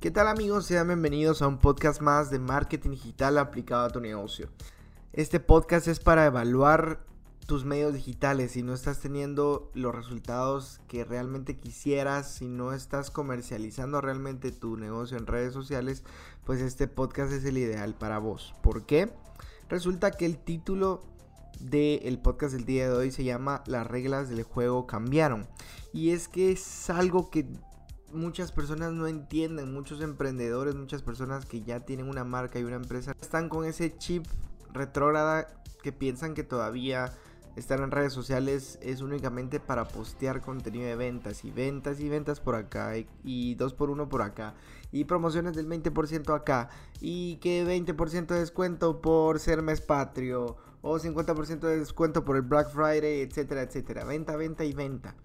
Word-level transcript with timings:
¿Qué 0.00 0.10
tal 0.10 0.28
amigos? 0.28 0.66
Sean 0.66 0.86
bienvenidos 0.88 1.40
a 1.40 1.48
un 1.48 1.56
podcast 1.56 2.02
más 2.02 2.30
de 2.30 2.38
marketing 2.38 2.90
digital 2.90 3.38
aplicado 3.38 3.86
a 3.86 3.90
tu 3.90 4.00
negocio. 4.00 4.48
Este 5.14 5.40
podcast 5.40 5.88
es 5.88 5.98
para 5.98 6.26
evaluar 6.26 7.00
tus 7.46 7.64
medios 7.64 7.94
digitales, 7.94 8.52
si 8.52 8.62
no 8.62 8.74
estás 8.74 9.00
teniendo 9.00 9.70
los 9.74 9.94
resultados 9.94 10.80
que 10.88 11.04
realmente 11.04 11.56
quisieras, 11.56 12.30
si 12.30 12.48
no 12.48 12.72
estás 12.72 13.10
comercializando 13.10 14.00
realmente 14.00 14.52
tu 14.52 14.76
negocio 14.76 15.16
en 15.16 15.26
redes 15.26 15.54
sociales, 15.54 16.04
pues 16.44 16.60
este 16.60 16.86
podcast 16.86 17.32
es 17.32 17.44
el 17.44 17.56
ideal 17.56 17.94
para 17.94 18.18
vos. 18.18 18.54
¿Por 18.62 18.84
qué? 18.84 19.10
Resulta 19.68 20.10
que 20.10 20.26
el 20.26 20.36
título 20.36 21.02
del 21.60 22.18
podcast 22.18 22.54
del 22.54 22.64
día 22.64 22.88
de 22.88 22.96
hoy 22.96 23.10
se 23.10 23.24
llama 23.24 23.62
Las 23.66 23.86
reglas 23.86 24.28
del 24.28 24.42
juego 24.42 24.86
cambiaron. 24.86 25.46
Y 25.92 26.10
es 26.10 26.28
que 26.28 26.52
es 26.52 26.90
algo 26.90 27.30
que 27.30 27.46
muchas 28.12 28.52
personas 28.52 28.92
no 28.92 29.06
entienden, 29.06 29.72
muchos 29.72 30.00
emprendedores, 30.00 30.74
muchas 30.74 31.02
personas 31.02 31.46
que 31.46 31.62
ya 31.62 31.80
tienen 31.80 32.08
una 32.08 32.24
marca 32.24 32.58
y 32.58 32.64
una 32.64 32.76
empresa 32.76 33.14
están 33.20 33.48
con 33.48 33.64
ese 33.64 33.96
chip 33.96 34.24
retrógrada 34.72 35.48
que 35.82 35.92
piensan 35.92 36.34
que 36.34 36.44
todavía 36.44 37.12
estar 37.56 37.80
en 37.80 37.90
redes 37.90 38.12
sociales 38.12 38.78
es 38.82 39.00
únicamente 39.00 39.60
para 39.60 39.86
postear 39.86 40.40
contenido 40.40 40.86
de 40.86 40.96
ventas 40.96 41.44
y 41.44 41.50
ventas 41.50 42.00
y 42.00 42.08
ventas 42.08 42.40
por 42.40 42.56
acá 42.56 42.94
y, 43.22 43.54
2 43.54 43.74
por 43.74 43.90
1 43.90 44.08
por 44.08 44.22
acá 44.22 44.54
y 44.90 45.04
promociones 45.04 45.54
del 45.54 45.68
20% 45.68 46.34
acá 46.34 46.68
y 47.00 47.36
que 47.36 47.64
20% 47.64 48.26
de 48.26 48.40
descuento 48.40 49.00
por 49.00 49.38
ser 49.38 49.62
mes 49.62 49.80
patrio 49.80 50.56
o 50.84 50.96
50% 51.00 51.58
de 51.58 51.80
descuento 51.80 52.24
por 52.24 52.36
el 52.36 52.42
Black 52.42 52.70
Friday, 52.70 53.22
etcétera, 53.22 53.62
etcétera. 53.62 54.04
Venta, 54.04 54.36
venta 54.36 54.64
y 54.64 54.72
venta. 54.72 55.16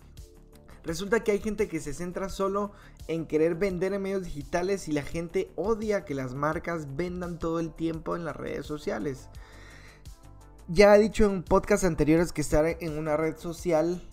Resulta 0.84 1.20
que 1.20 1.34
hay 1.34 1.40
gente 1.40 1.68
que 1.68 1.80
se 1.80 1.94
centra 1.94 2.30
solo 2.30 2.72
en 3.08 3.28
querer 3.28 3.54
vender 3.54 3.94
en 3.94 4.02
medios 4.02 4.24
digitales 4.24 4.88
y 4.88 4.94
la 4.94 5.04
gente 5.04 5.52
odia 5.56 6.04
que 6.06 6.16
las 6.16 6.34
marcas 6.34 6.96
vendan 6.96 7.38
todo 7.38 7.60
el 7.60 7.72
tiempo 7.74 8.16
en 8.16 8.26
las 8.26 8.36
redes 8.36 8.66
sociales 8.66 9.30
ya 10.72 10.96
he 10.96 11.00
dicho 11.00 11.26
en 11.26 11.42
podcasts 11.42 11.84
anteriores 11.84 12.32
que 12.32 12.42
estar 12.42 12.66
en 12.66 12.98
una 12.98 13.18
red 13.18 13.36
social 13.38 14.08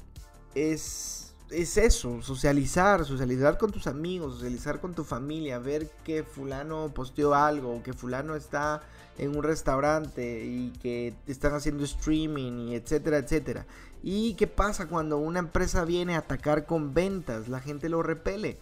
es, 0.54 1.25
es 1.50 1.76
eso, 1.76 2.22
socializar, 2.22 3.04
socializar 3.04 3.58
con 3.58 3.70
tus 3.70 3.86
amigos, 3.86 4.34
socializar 4.34 4.80
con 4.80 4.94
tu 4.94 5.04
familia, 5.04 5.58
ver 5.58 5.88
que 6.04 6.22
fulano 6.22 6.92
posteó 6.92 7.34
algo, 7.34 7.82
que 7.82 7.92
fulano 7.92 8.34
está 8.34 8.82
en 9.18 9.36
un 9.36 9.42
restaurante 9.42 10.44
y 10.44 10.70
que 10.82 11.14
están 11.26 11.54
haciendo 11.54 11.84
streaming 11.84 12.68
y 12.68 12.74
etcétera, 12.74 13.18
etcétera. 13.18 13.66
¿Y 14.02 14.34
qué 14.34 14.46
pasa 14.46 14.88
cuando 14.88 15.18
una 15.18 15.38
empresa 15.38 15.84
viene 15.84 16.14
a 16.14 16.18
atacar 16.18 16.66
con 16.66 16.94
ventas? 16.94 17.48
La 17.48 17.60
gente 17.60 17.88
lo 17.88 18.02
repele. 18.02 18.58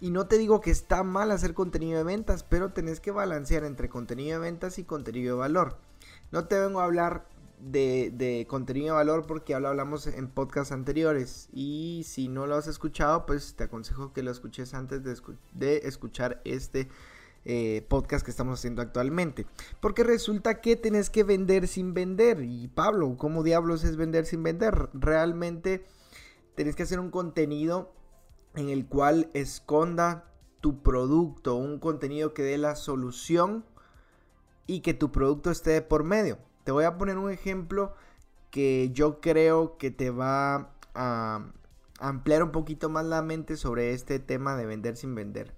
Y 0.00 0.10
no 0.10 0.26
te 0.26 0.38
digo 0.38 0.62
que 0.62 0.70
está 0.70 1.02
mal 1.02 1.30
hacer 1.30 1.52
contenido 1.52 1.98
de 1.98 2.04
ventas, 2.04 2.42
pero 2.42 2.72
tenés 2.72 3.00
que 3.00 3.10
balancear 3.10 3.64
entre 3.64 3.90
contenido 3.90 4.40
de 4.40 4.50
ventas 4.50 4.78
y 4.78 4.84
contenido 4.84 5.34
de 5.34 5.40
valor. 5.40 5.76
No 6.32 6.46
te 6.46 6.58
vengo 6.58 6.80
a 6.80 6.84
hablar 6.84 7.26
de, 7.60 8.46
contenido 8.48 8.86
de 8.86 8.92
valor 8.92 9.26
porque 9.26 9.54
hablamos 9.54 10.06
en 10.06 10.28
podcasts 10.28 10.72
anteriores. 10.72 11.48
Y 11.52 12.02
si 12.06 12.28
no 12.28 12.46
lo 12.46 12.56
has 12.56 12.66
escuchado, 12.66 13.26
pues 13.26 13.54
te 13.54 13.64
aconsejo 13.64 14.12
que 14.12 14.22
lo 14.22 14.30
escuches 14.30 14.74
antes 14.74 15.02
de, 15.04 15.76
escuchar 15.84 16.40
este 16.44 16.88
eh, 17.44 17.86
podcast 17.88 18.24
que 18.24 18.30
estamos 18.30 18.58
haciendo 18.58 18.82
actualmente. 18.82 19.46
Porque 19.80 20.04
resulta 20.04 20.60
que 20.60 20.76
tenés 20.76 21.10
que 21.10 21.24
vender 21.24 21.68
sin 21.68 21.94
vender. 21.94 22.42
Y 22.42 22.68
Pablo, 22.68 23.16
¿cómo 23.16 23.42
diablos 23.42 23.84
es 23.84 23.96
vender 23.96 24.26
sin 24.26 24.42
vender? 24.42 24.88
Realmente 24.94 25.84
tenés 26.54 26.76
que 26.76 26.82
hacer 26.82 27.00
un 27.00 27.10
contenido 27.10 27.92
en 28.54 28.68
el 28.68 28.86
cual 28.86 29.30
esconda 29.32 30.26
tu 30.60 30.82
producto, 30.82 31.56
un 31.56 31.78
contenido 31.78 32.34
que 32.34 32.42
dé 32.42 32.58
la 32.58 32.76
solución 32.76 33.64
y 34.66 34.80
que 34.80 34.94
tu 34.94 35.10
producto 35.10 35.50
esté 35.50 35.80
por 35.82 36.04
medio. 36.04 36.38
Te 36.64 36.72
voy 36.72 36.84
a 36.84 36.98
poner 36.98 37.18
un 37.18 37.30
ejemplo 37.30 37.94
que 38.50 38.90
yo 38.92 39.20
creo 39.20 39.78
que 39.78 39.90
te 39.90 40.10
va 40.10 40.70
a 40.94 41.44
ampliar 42.00 42.42
un 42.42 42.50
poquito 42.50 42.88
más 42.88 43.04
la 43.04 43.22
mente 43.22 43.56
sobre 43.56 43.92
este 43.92 44.18
tema 44.18 44.56
de 44.56 44.66
vender 44.66 44.96
sin 44.96 45.14
vender. 45.14 45.54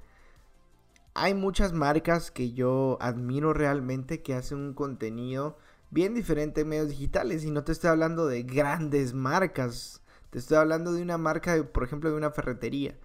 Hay 1.15 1.35
muchas 1.35 1.73
marcas 1.73 2.31
que 2.31 2.53
yo 2.53 2.99
admiro 3.01 3.53
realmente 3.53 4.23
que 4.23 4.35
hacen 4.35 4.59
un 4.59 4.75
contenido 4.75 5.59
bien 5.91 6.15
diferente 6.15 6.63
en 6.63 6.69
medios 6.69 6.89
digitales 6.89 7.45
y 7.45 7.51
no 7.51 7.65
te 7.65 7.73
estoy 7.73 7.91
hablando 7.91 8.27
de 8.27 8.43
grandes 8.45 9.13
marcas, 9.13 10.01
te 10.31 10.39
estoy 10.39 10.57
hablando 10.57 10.93
de 10.93 11.03
una 11.03 11.19
marca, 11.19 11.63
por 11.71 11.85
ejemplo, 11.85 12.11
de 12.11 12.17
una 12.17 12.31
ferretería. 12.31 12.97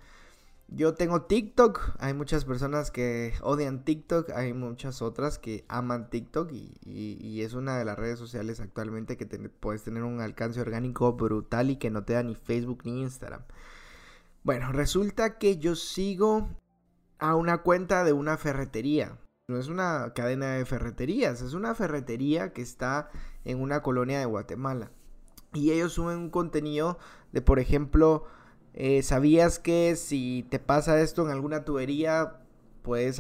Yo 0.70 0.94
tengo 0.96 1.22
TikTok, 1.22 1.96
hay 2.00 2.14
muchas 2.14 2.44
personas 2.44 2.92
que 2.92 3.34
odian 3.42 3.86
TikTok, 3.86 4.32
hay 4.32 4.52
muchas 4.52 5.02
otras 5.02 5.40
que 5.40 5.64
aman 5.70 6.10
TikTok 6.10 6.52
y, 6.52 7.42
es 7.42 7.54
una 7.54 7.78
de 7.78 7.86
las 7.86 7.98
redes 7.98 8.20
sociales 8.20 8.60
actualmente 8.60 9.16
que 9.16 9.26
puedes 9.26 9.84
tener 9.84 10.04
un 10.04 10.20
alcance 10.20 10.60
orgánico 10.60 11.14
brutal 11.14 11.70
y 11.70 11.78
que 11.78 11.90
no 11.90 12.04
te 12.04 12.14
da 12.14 12.24
ni 12.24 12.36
Facebook 12.36 12.82
ni 12.84 13.02
Instagram. 13.02 13.44
Bueno, 14.44 14.74
resulta 14.74 15.38
que 15.38 15.58
yo 15.58 15.76
sigo 15.76 16.50
a 17.20 17.36
una 17.36 17.60
cuenta 17.60 18.04
de 18.04 18.12
una 18.12 18.38
ferretería. 18.38 19.18
No 19.48 19.58
es 19.58 19.70
una 19.70 20.12
cadena 20.14 20.56
de 20.56 20.66
ferreterías, 20.66 21.42
es 21.42 21.54
una 21.54 21.76
ferretería 21.76 22.52
que 22.52 22.62
está 22.62 23.10
en 23.46 23.62
una 23.62 23.82
colonia 23.82 24.20
de 24.20 24.26
Guatemala. 24.26 24.92
Y 25.54 25.72
ellos 25.72 25.94
suben 25.94 26.18
un 26.18 26.30
contenido 26.30 27.00
de, 27.32 27.42
por 27.42 27.60
ejemplo, 27.60 28.26
eh, 28.80 29.02
¿Sabías 29.02 29.58
que 29.58 29.96
si 29.96 30.46
te 30.52 30.60
pasa 30.60 31.02
esto 31.02 31.26
en 31.26 31.32
alguna 31.32 31.66
tubería, 31.66 32.36
puedes, 32.84 33.18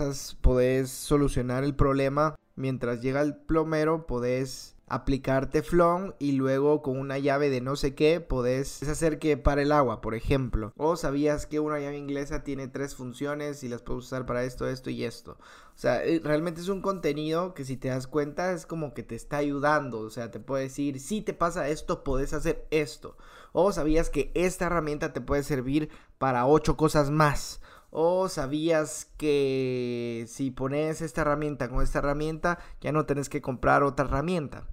solucionar 0.92 1.64
el 1.64 1.74
problema 1.74 2.36
mientras 2.56 3.02
llega 3.02 3.22
el 3.22 3.36
plomero? 3.36 4.06
Puedes 4.06 4.77
aplicar 4.88 5.50
teflón 5.50 6.16
y 6.18 6.32
luego 6.32 6.82
con 6.82 6.98
una 6.98 7.20
llave 7.20 7.50
de 7.50 7.60
no 7.60 7.76
sé 7.76 7.94
qué 7.94 8.22
podés 8.22 8.82
hacer 8.84 9.20
que 9.20 9.36
pare 9.38 9.64
el 9.64 9.72
agua, 9.74 10.02
por 10.02 10.16
ejemplo. 10.16 10.74
O 10.78 10.96
sabías 10.96 11.46
que 11.46 11.60
una 11.60 11.80
llave 11.80 11.98
inglesa 11.98 12.44
tiene 12.44 12.68
tres 12.68 12.96
funciones 12.96 13.64
y 13.64 13.68
las 13.70 13.82
puedes 13.82 14.06
usar 14.06 14.26
para 14.26 14.44
esto, 14.44 14.68
esto 14.68 14.90
y 14.90 15.04
esto. 15.04 15.38
O 15.76 15.80
sea, 15.80 16.04
eh, 16.04 16.22
realmente 16.24 16.62
es 16.62 16.70
un 16.70 16.82
contenido 16.82 17.54
que 17.54 17.66
si 17.66 17.78
te 17.78 17.90
das 17.90 18.08
cuenta 18.08 18.54
es 18.54 18.66
como 18.66 18.94
que 18.94 19.04
te 19.04 19.16
está 19.16 19.38
ayudando. 19.38 20.00
O 20.00 20.10
sea, 20.10 20.32
te 20.32 20.40
puede 20.40 20.64
decir, 20.64 21.00
si 21.00 21.22
te 21.22 21.34
pasa 21.34 21.68
esto, 21.70 22.04
podés 22.04 22.34
hacer 22.34 22.66
esto. 22.72 23.18
O 23.52 23.72
sabías 23.72 24.10
que 24.10 24.32
esta 24.36 24.68
herramienta 24.68 25.14
te 25.14 25.22
puede 25.22 25.44
servir 25.44 25.90
para 26.18 26.46
ocho 26.48 26.78
cosas 26.78 27.12
más. 27.12 27.62
O 27.90 28.30
sabías 28.30 29.06
que 29.18 30.26
si 30.28 30.52
pones 30.52 31.02
esta 31.02 31.22
herramienta 31.22 31.70
con 31.70 31.82
esta 31.82 32.00
herramienta, 32.00 32.60
ya 32.82 32.92
no 32.92 33.06
tenés 33.06 33.30
que 33.30 33.42
comprar 33.42 33.84
otra 33.84 34.06
herramienta. 34.06 34.68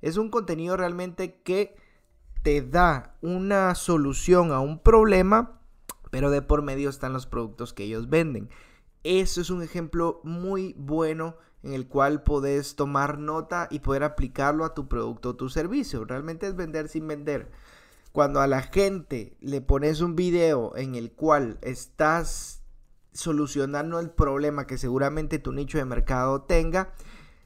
Es 0.00 0.16
un 0.16 0.30
contenido 0.30 0.76
realmente 0.76 1.40
que 1.42 1.76
te 2.42 2.62
da 2.62 3.16
una 3.20 3.74
solución 3.74 4.52
a 4.52 4.60
un 4.60 4.78
problema, 4.80 5.60
pero 6.10 6.30
de 6.30 6.42
por 6.42 6.62
medio 6.62 6.88
están 6.88 7.12
los 7.12 7.26
productos 7.26 7.72
que 7.72 7.84
ellos 7.84 8.08
venden. 8.08 8.48
Eso 9.04 9.40
es 9.40 9.50
un 9.50 9.62
ejemplo 9.62 10.20
muy 10.24 10.74
bueno 10.78 11.36
en 11.62 11.72
el 11.72 11.88
cual 11.88 12.22
podés 12.22 12.76
tomar 12.76 13.18
nota 13.18 13.68
y 13.70 13.80
poder 13.80 14.04
aplicarlo 14.04 14.64
a 14.64 14.74
tu 14.74 14.88
producto 14.88 15.30
o 15.30 15.36
tu 15.36 15.48
servicio. 15.48 16.04
Realmente 16.04 16.46
es 16.46 16.54
vender 16.54 16.88
sin 16.88 17.06
vender. 17.08 17.50
Cuando 18.12 18.40
a 18.40 18.46
la 18.46 18.62
gente 18.62 19.36
le 19.40 19.60
pones 19.60 20.00
un 20.00 20.16
video 20.16 20.76
en 20.76 20.94
el 20.94 21.12
cual 21.12 21.58
estás 21.62 22.62
solucionando 23.12 23.98
el 23.98 24.10
problema 24.10 24.66
que 24.66 24.78
seguramente 24.78 25.38
tu 25.38 25.52
nicho 25.52 25.78
de 25.78 25.84
mercado 25.84 26.42
tenga, 26.42 26.92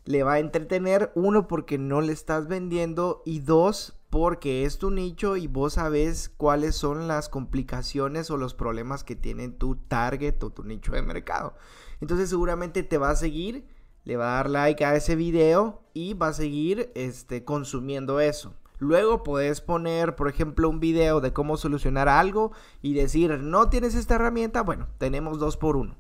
le 0.05 0.23
va 0.23 0.35
a 0.35 0.39
entretener, 0.39 1.13
uno 1.15 1.47
porque 1.47 1.79
no 1.79 2.01
le 2.01 2.13
estás 2.13 2.49
vendiendo 2.49 3.23
y 3.25 3.41
dos 3.41 3.99
porque 4.11 4.65
es 4.65 4.77
tu 4.77 4.91
nicho 4.91 5.37
y 5.39 5.47
vos 5.47 5.75
sabes 5.75 6.29
cuáles 6.29 6.77
son 6.77 7.09
las 7.09 7.31
complicaciones 7.31 8.31
o 8.31 8.37
los 8.37 8.53
problemas 8.53 9.05
que 9.05 9.17
tiene 9.17 9.49
tu 9.49 9.77
target 9.77 10.43
o 10.43 10.51
tu 10.51 10.65
nicho 10.65 10.93
de 10.93 11.01
mercado. 11.01 11.55
Entonces 12.01 12.29
seguramente 12.29 12.83
te 12.83 12.99
va 12.99 13.11
a 13.11 13.17
seguir, 13.17 13.65
le 14.05 14.17
va 14.17 14.33
a 14.33 14.37
dar 14.37 14.51
like 14.51 14.85
a 14.85 14.97
ese 14.97 15.17
video 15.17 15.83
y 15.95 16.13
va 16.13 16.29
a 16.29 16.33
seguir 16.35 16.93
este, 16.95 17.45
consumiendo 17.45 18.21
eso. 18.21 18.55
Luego 18.79 19.23
puedes 19.23 19.61
poner, 19.61 20.17
por 20.17 20.29
ejemplo, 20.29 20.69
un 20.69 20.81
video 20.81 21.21
de 21.21 21.33
cómo 21.33 21.57
solucionar 21.57 22.09
algo 22.09 22.53
y 22.83 22.95
decir, 22.95 23.39
no 23.39 23.71
tienes 23.71 23.95
esta 23.95 24.17
herramienta, 24.17 24.63
bueno, 24.63 24.89
tenemos 24.99 25.39
dos 25.39 25.57
por 25.57 25.77
uno. 25.77 25.97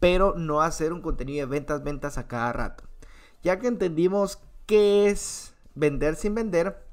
Pero 0.00 0.34
no 0.36 0.60
hacer 0.60 0.92
un 0.92 1.00
contenido 1.00 1.46
de 1.46 1.50
ventas, 1.50 1.84
ventas 1.84 2.18
a 2.18 2.26
cada 2.26 2.52
rato. 2.52 2.91
Ya 3.42 3.58
que 3.58 3.66
entendimos 3.66 4.38
qué 4.66 5.08
es 5.08 5.54
vender 5.74 6.16
sin 6.16 6.34
vender, 6.34 6.84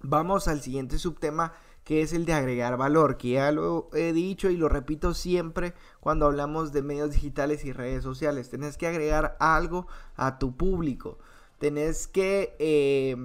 vamos 0.00 0.48
al 0.48 0.60
siguiente 0.60 0.98
subtema 0.98 1.52
que 1.84 2.02
es 2.02 2.12
el 2.12 2.24
de 2.26 2.32
agregar 2.32 2.76
valor, 2.76 3.16
que 3.16 3.30
ya 3.30 3.50
lo 3.50 3.90
he 3.92 4.12
dicho 4.12 4.50
y 4.50 4.56
lo 4.56 4.68
repito 4.68 5.14
siempre 5.14 5.74
cuando 6.00 6.26
hablamos 6.26 6.72
de 6.72 6.82
medios 6.82 7.10
digitales 7.10 7.64
y 7.64 7.72
redes 7.72 8.04
sociales. 8.04 8.50
Tienes 8.50 8.76
que 8.76 8.86
agregar 8.86 9.36
algo 9.40 9.86
a 10.16 10.38
tu 10.38 10.56
público. 10.56 11.18
tenés 11.58 12.08
que, 12.08 12.56
eh, 12.58 13.16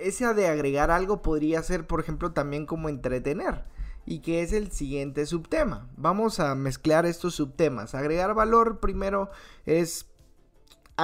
esa 0.00 0.34
de 0.34 0.48
agregar 0.48 0.90
algo 0.90 1.22
podría 1.22 1.62
ser, 1.62 1.86
por 1.86 2.00
ejemplo, 2.00 2.32
también 2.32 2.66
como 2.66 2.90
entretener. 2.90 3.64
Y 4.04 4.20
que 4.20 4.42
es 4.42 4.52
el 4.52 4.70
siguiente 4.70 5.24
subtema. 5.24 5.88
Vamos 5.96 6.40
a 6.40 6.54
mezclar 6.54 7.06
estos 7.06 7.36
subtemas. 7.36 7.94
Agregar 7.94 8.34
valor 8.34 8.80
primero 8.80 9.30
es 9.64 10.09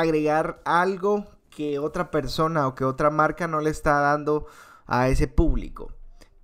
agregar 0.01 0.61
algo 0.65 1.27
que 1.51 1.79
otra 1.79 2.11
persona 2.11 2.67
o 2.67 2.75
que 2.75 2.85
otra 2.85 3.11
marca 3.11 3.49
no 3.49 3.61
le 3.61 3.71
está 3.71 4.01
dando 4.01 4.47
a 4.87 5.09
ese 5.09 5.27
público. 5.27 5.91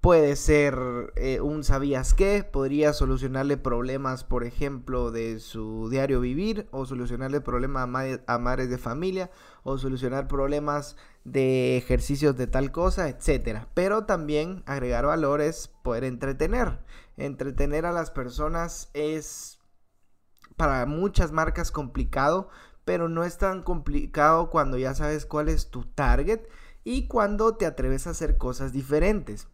Puede 0.00 0.34
ser 0.34 0.74
eh, 1.14 1.40
un 1.40 1.62
sabías 1.62 2.12
qué, 2.12 2.42
podría 2.42 2.92
solucionarle 2.92 3.56
problemas, 3.56 4.24
por 4.24 4.42
ejemplo, 4.42 5.12
de 5.12 5.38
su 5.38 5.88
diario 5.90 6.18
vivir, 6.18 6.66
o 6.72 6.86
solucionarle 6.86 7.40
problemas 7.40 7.88
a, 8.26 8.38
madres 8.38 8.68
de 8.68 8.78
familia, 8.78 9.30
o 9.62 9.78
solucionar 9.78 10.26
problemas 10.26 10.96
de 11.22 11.76
ejercicios 11.76 12.36
de 12.36 12.48
tal 12.48 12.72
cosa, 12.72 13.08
etc. 13.08 13.66
Pero 13.74 14.04
también 14.04 14.64
agregar 14.66 15.06
valores, 15.06 15.68
poder 15.84 16.02
entretener. 16.02 16.80
Entretener 17.16 17.86
a 17.86 17.92
las 17.92 18.10
personas 18.10 18.90
es 18.94 19.60
para 20.56 20.84
muchas 20.86 21.30
marcas 21.30 21.70
complicado, 21.70 22.48
pero 22.84 23.08
no 23.08 23.24
es 23.24 23.38
tan 23.38 23.62
complicado 23.62 24.50
cuando 24.50 24.78
ya 24.78 24.94
sabes 24.94 25.26
cuál 25.26 25.48
es 25.48 25.70
tu 25.70 25.84
target 25.84 26.40
y 26.84 27.06
cuando 27.06 27.56
te 27.56 27.66
atreves 27.66 28.06
a 28.06 28.10
hacer 28.10 28.38
cosas 28.38 28.72
diferentes 28.72 29.48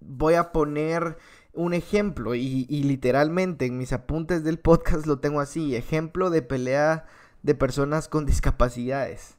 voy 0.00 0.34
a 0.34 0.52
poner 0.52 1.18
un 1.52 1.74
ejemplo 1.74 2.34
y, 2.34 2.66
literalmente 2.66 3.66
en 3.66 3.78
mis 3.78 3.92
apuntes 3.92 4.44
del 4.44 4.58
podcast 4.58 5.06
lo 5.06 5.18
tengo 5.18 5.40
así, 5.40 5.76
ejemplo 5.76 6.30
de 6.30 6.42
pelea 6.42 7.06
de 7.42 7.54
personas 7.54 8.08
con 8.08 8.26
discapacidades. 8.26 9.36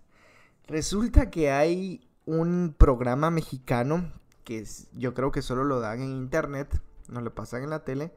Resulta 0.68 1.30
que 1.30 1.52
hay 1.52 2.08
un 2.26 2.76
programa 2.78 3.32
mexicano 3.32 4.12
que 4.44 4.66
yo 4.94 5.14
creo 5.14 5.32
que 5.32 5.42
solo 5.42 5.64
lo 5.64 5.80
dan 5.80 6.02
en 6.02 6.12
internet, 6.12 6.82
no 7.10 7.22
lo 7.22 7.34
pasan 7.34 7.64
en 7.64 7.70
la 7.70 7.84
tele. 7.84 8.14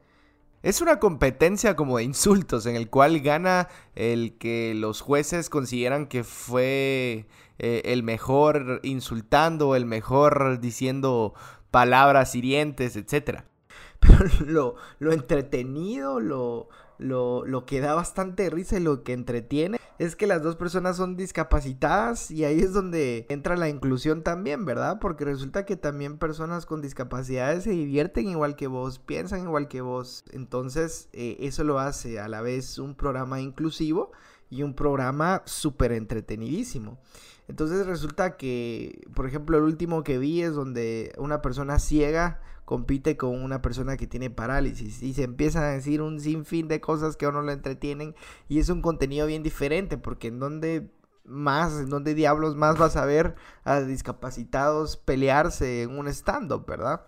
Es 0.65 0.81
una 0.81 0.97
competencia 0.97 1.75
como 1.75 1.99
de 1.99 2.05
insultos 2.05 2.65
en 2.65 2.75
el 2.75 2.89
cual 2.89 3.19
gana 3.19 3.67
el 3.93 4.35
que 4.39 4.73
los 4.73 4.99
jueces 4.99 5.51
consideran 5.51 6.07
que 6.07 6.23
fue 6.23 7.27
eh, 7.59 7.83
el 7.85 8.01
mejor 8.01 8.79
insultando, 8.81 9.75
el 9.75 9.85
mejor 9.85 10.59
diciendo 10.59 11.35
palabras 11.69 12.33
hirientes, 12.33 12.95
etc. 12.95 13.43
Pero 13.99 14.25
lo, 14.39 14.75
lo 14.97 15.11
entretenido, 15.13 16.19
lo, 16.19 16.69
lo, 16.97 17.45
lo, 17.45 17.65
que 17.65 17.81
da 17.81 17.93
bastante 17.93 18.49
risa 18.49 18.77
y 18.77 18.81
lo 18.81 19.03
que 19.03 19.13
entretiene 19.13 19.79
es 19.97 20.15
que 20.15 20.27
las 20.27 20.43
dos 20.43 20.55
personas 20.55 20.97
son 20.97 21.15
discapacitadas 21.15 22.31
y 22.31 22.43
ahí 22.43 22.59
es 22.59 22.73
donde 22.73 23.25
entra 23.29 23.55
la 23.55 23.69
inclusión 23.69 24.23
también, 24.23 24.65
¿verdad? 24.65 24.99
Porque 24.99 25.25
resulta 25.25 25.65
que 25.65 25.77
también 25.77 26.17
personas 26.17 26.65
con 26.65 26.81
discapacidades 26.81 27.63
se 27.63 27.71
divierten 27.71 28.27
igual 28.27 28.55
que 28.55 28.67
vos, 28.67 28.99
piensan 28.99 29.43
igual 29.43 29.67
que 29.67 29.81
vos. 29.81 30.25
Entonces 30.31 31.09
eh, 31.13 31.37
eso 31.39 31.63
lo 31.63 31.79
hace 31.79 32.19
a 32.19 32.27
la 32.27 32.41
vez 32.41 32.77
un 32.77 32.95
programa 32.95 33.39
inclusivo 33.39 34.11
y 34.49 34.63
un 34.63 34.73
programa 34.73 35.43
súper 35.45 35.91
entretenidísimo. 35.91 36.99
Entonces 37.47 37.85
resulta 37.85 38.37
que, 38.37 39.07
por 39.13 39.27
ejemplo, 39.27 39.57
el 39.57 39.63
último 39.63 40.03
que 40.03 40.17
vi 40.17 40.41
es 40.41 40.53
donde 40.55 41.13
una 41.17 41.41
persona 41.41 41.79
ciega 41.79 42.41
compite 42.65 43.15
con 43.15 43.41
una 43.41 43.61
persona 43.61 43.95
que 43.95 44.07
tiene 44.07 44.29
parálisis 44.29 45.01
y 45.01 45.13
se 45.13 45.23
empiezan 45.23 45.63
a 45.63 45.69
decir 45.69 46.01
un 46.01 46.19
sinfín 46.19 46.67
de 46.67 46.81
cosas 46.81 47.15
que 47.15 47.25
a 47.25 47.29
uno 47.29 47.41
lo 47.41 47.51
entretienen 47.51 48.15
y 48.49 48.59
es 48.59 48.69
un 48.69 48.81
contenido 48.81 49.27
bien 49.27 49.43
diferente 49.43 49.97
porque 49.97 50.27
en 50.27 50.39
donde 50.39 50.91
más, 51.23 51.79
en 51.79 51.89
donde 51.89 52.15
diablos 52.15 52.55
más 52.55 52.77
vas 52.77 52.95
a 52.95 53.05
ver 53.05 53.35
a 53.63 53.81
discapacitados 53.81 54.97
pelearse 54.97 55.83
en 55.83 55.97
un 55.97 56.07
stand-up, 56.07 56.65
¿verdad? 56.65 57.07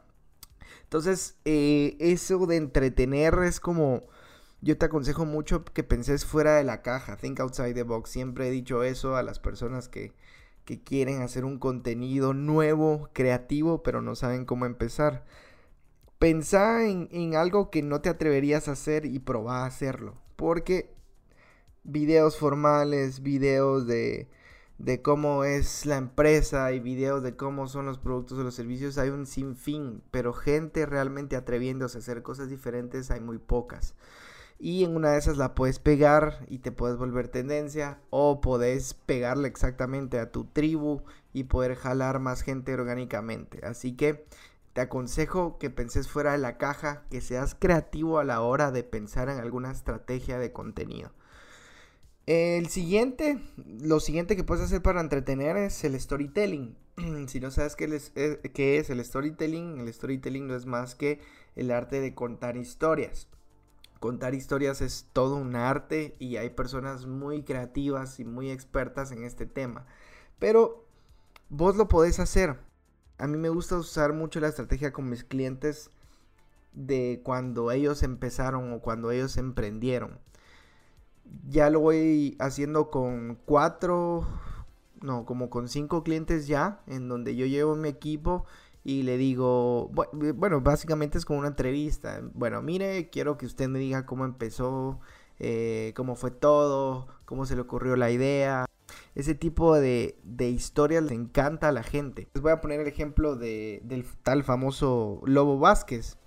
Entonces, 0.83 1.37
eh, 1.45 1.97
eso 1.99 2.45
de 2.45 2.55
entretener 2.55 3.35
es 3.43 3.59
como 3.59 4.03
yo 4.61 4.77
te 4.77 4.85
aconsejo 4.85 5.25
mucho 5.25 5.63
que 5.65 5.83
penses 5.83 6.25
fuera 6.25 6.55
de 6.55 6.63
la 6.63 6.81
caja, 6.81 7.17
think 7.17 7.39
outside 7.39 7.73
the 7.73 7.83
box. 7.83 8.09
Siempre 8.09 8.47
he 8.47 8.51
dicho 8.51 8.83
eso 8.83 9.15
a 9.15 9.23
las 9.23 9.39
personas 9.39 9.87
que, 9.87 10.13
que 10.65 10.81
quieren 10.81 11.21
hacer 11.21 11.45
un 11.45 11.59
contenido 11.59 12.33
nuevo, 12.33 13.09
creativo, 13.13 13.83
pero 13.83 14.01
no 14.01 14.15
saben 14.15 14.45
cómo 14.45 14.65
empezar. 14.65 15.25
Pensá 16.19 16.85
en, 16.85 17.09
en 17.11 17.35
algo 17.35 17.69
que 17.69 17.83
no 17.83 18.01
te 18.01 18.09
atreverías 18.09 18.67
a 18.67 18.71
hacer 18.73 19.05
y 19.05 19.19
probá 19.19 19.63
a 19.63 19.67
hacerlo. 19.67 20.15
Porque 20.35 20.93
videos 21.83 22.37
formales, 22.37 23.21
videos 23.21 23.87
de, 23.87 24.27
de 24.77 25.01
cómo 25.01 25.43
es 25.43 25.85
la 25.85 25.97
empresa 25.97 26.71
y 26.71 26.79
videos 26.79 27.23
de 27.23 27.35
cómo 27.35 27.67
son 27.67 27.85
los 27.85 27.99
productos 27.99 28.37
o 28.37 28.43
los 28.43 28.55
servicios, 28.55 28.97
hay 28.97 29.09
un 29.09 29.25
sinfín, 29.25 30.03
pero 30.11 30.33
gente 30.33 30.85
realmente 30.85 31.35
atreviéndose 31.35 31.97
a 31.97 32.01
hacer 32.01 32.23
cosas 32.23 32.49
diferentes 32.49 33.11
hay 33.11 33.21
muy 33.21 33.37
pocas 33.37 33.95
y 34.59 34.83
en 34.83 34.95
una 34.95 35.11
de 35.11 35.19
esas 35.19 35.37
la 35.37 35.53
puedes 35.53 35.79
pegar 35.79 36.45
y 36.47 36.59
te 36.59 36.71
puedes 36.71 36.97
volver 36.97 37.27
tendencia 37.27 37.99
o 38.09 38.41
puedes 38.41 38.93
pegarle 38.93 39.47
exactamente 39.47 40.19
a 40.19 40.31
tu 40.31 40.45
tribu 40.45 41.01
y 41.33 41.43
poder 41.43 41.75
jalar 41.75 42.19
más 42.19 42.41
gente 42.41 42.73
orgánicamente. 42.73 43.59
Así 43.63 43.95
que 43.95 44.25
te 44.77 44.81
aconsejo 44.81 45.57
que 45.57 45.71
penses 45.71 46.07
fuera 46.07 46.33
de 46.33 46.37
la 46.37 46.59
caja, 46.59 47.01
que 47.09 47.19
seas 47.19 47.55
creativo 47.55 48.19
a 48.19 48.23
la 48.23 48.41
hora 48.41 48.69
de 48.69 48.83
pensar 48.83 49.27
en 49.27 49.39
alguna 49.39 49.71
estrategia 49.71 50.37
de 50.37 50.53
contenido. 50.53 51.09
El 52.27 52.67
siguiente, 52.67 53.41
lo 53.55 53.99
siguiente 53.99 54.35
que 54.35 54.43
puedes 54.43 54.63
hacer 54.63 54.83
para 54.83 55.01
entretener 55.01 55.57
es 55.57 55.83
el 55.83 55.99
storytelling. 55.99 56.77
si 57.27 57.39
no 57.39 57.49
sabes 57.49 57.75
qué, 57.75 57.85
eh, 58.13 58.51
qué 58.53 58.77
es 58.77 58.91
el 58.91 59.03
storytelling, 59.03 59.79
el 59.79 59.91
storytelling 59.91 60.45
no 60.45 60.55
es 60.55 60.67
más 60.67 60.93
que 60.93 61.21
el 61.55 61.71
arte 61.71 61.99
de 61.99 62.13
contar 62.13 62.55
historias. 62.55 63.29
Contar 63.99 64.35
historias 64.35 64.81
es 64.81 65.07
todo 65.11 65.37
un 65.37 65.55
arte 65.55 66.15
y 66.19 66.35
hay 66.35 66.51
personas 66.51 67.07
muy 67.07 67.41
creativas 67.41 68.19
y 68.19 68.25
muy 68.25 68.51
expertas 68.51 69.11
en 69.11 69.23
este 69.23 69.47
tema. 69.47 69.87
Pero 70.37 70.85
vos 71.49 71.75
lo 71.77 71.87
podés 71.87 72.19
hacer. 72.19 72.66
A 73.17 73.27
mí 73.27 73.37
me 73.37 73.49
gusta 73.49 73.77
usar 73.77 74.13
mucho 74.13 74.39
la 74.39 74.47
estrategia 74.47 74.91
con 74.93 75.09
mis 75.09 75.23
clientes 75.23 75.89
de 76.73 77.21
cuando 77.23 77.71
ellos 77.71 78.03
empezaron 78.03 78.71
o 78.73 78.79
cuando 78.79 79.11
ellos 79.11 79.37
emprendieron. 79.37 80.19
Ya 81.49 81.69
lo 81.69 81.79
voy 81.79 82.35
haciendo 82.39 82.91
con 82.91 83.39
cuatro, 83.45 84.25
no, 85.01 85.25
como 85.25 85.49
con 85.49 85.67
cinco 85.67 86.03
clientes 86.03 86.47
ya, 86.47 86.81
en 86.87 87.09
donde 87.09 87.35
yo 87.35 87.45
llevo 87.45 87.75
mi 87.75 87.89
equipo 87.89 88.45
y 88.83 89.03
le 89.03 89.17
digo, 89.17 89.91
eh, 90.23 90.31
bueno, 90.31 90.61
básicamente 90.61 91.17
es 91.17 91.25
como 91.25 91.39
una 91.39 91.49
entrevista. 91.49 92.21
Bueno, 92.33 92.61
mire, 92.61 93.09
quiero 93.09 93.37
que 93.37 93.45
usted 93.45 93.67
me 93.67 93.79
diga 93.79 94.05
cómo 94.05 94.23
empezó, 94.25 94.99
eh, 95.39 95.91
cómo 95.95 96.15
fue 96.15 96.31
todo, 96.31 97.07
cómo 97.25 97.45
se 97.45 97.55
le 97.55 97.61
ocurrió 97.61 97.95
la 97.95 98.11
idea. 98.11 98.65
Ese 99.15 99.35
tipo 99.35 99.75
de, 99.75 100.17
de 100.23 100.49
historias 100.49 101.03
le 101.03 101.13
encanta 101.13 101.69
a 101.69 101.71
la 101.71 101.83
gente. 101.83 102.27
Les 102.33 102.41
voy 102.41 102.51
a 102.51 102.61
poner 102.61 102.79
el 102.79 102.87
ejemplo 102.87 103.35
de, 103.35 103.81
del 103.83 104.05
tal 104.23 104.43
famoso 104.43 105.21
Lobo 105.25 105.59
Vázquez, 105.59 106.17